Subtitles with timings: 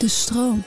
[0.00, 0.62] De stroom.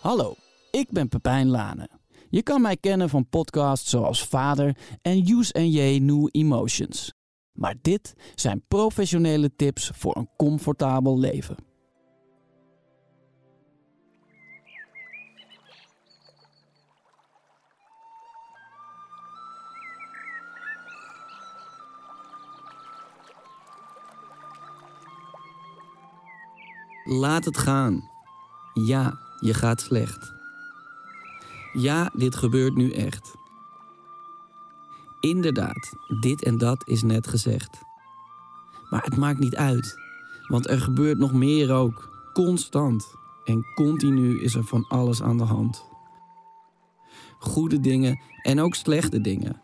[0.00, 0.34] Hallo,
[0.70, 1.88] ik ben Pepijn Lane.
[2.28, 7.12] Je kan mij kennen van podcasts zoals Vader en Use and J New Emotions.
[7.52, 11.56] Maar dit zijn professionele tips voor een comfortabel leven.
[27.04, 28.10] Laat het gaan.
[28.72, 30.32] Ja, je gaat slecht.
[31.72, 33.34] Ja, dit gebeurt nu echt.
[35.20, 37.82] Inderdaad, dit en dat is net gezegd.
[38.90, 39.98] Maar het maakt niet uit,
[40.48, 42.28] want er gebeurt nog meer ook.
[42.32, 43.14] Constant.
[43.44, 45.84] En continu is er van alles aan de hand.
[47.38, 49.60] Goede dingen en ook slechte dingen.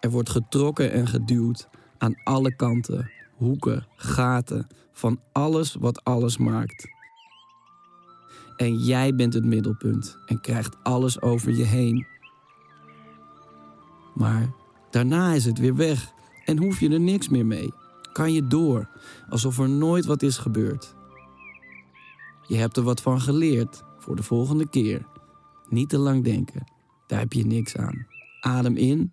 [0.00, 6.88] Er wordt getrokken en geduwd aan alle kanten, hoeken, gaten, van alles wat alles maakt.
[8.56, 12.06] En jij bent het middelpunt en krijgt alles over je heen.
[14.14, 14.52] Maar
[14.90, 16.12] daarna is het weer weg
[16.44, 17.72] en hoef je er niks meer mee.
[18.12, 18.88] Kan je door,
[19.28, 20.94] alsof er nooit wat is gebeurd.
[22.46, 25.06] Je hebt er wat van geleerd voor de volgende keer.
[25.68, 26.64] Niet te lang denken,
[27.06, 28.06] daar heb je niks aan.
[28.40, 29.12] Adem in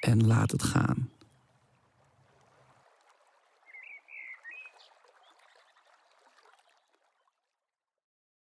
[0.00, 1.07] en laat het gaan.